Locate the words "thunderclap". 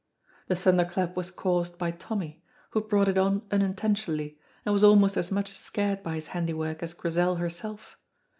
0.55-1.15